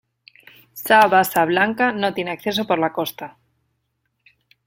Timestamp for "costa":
2.91-3.37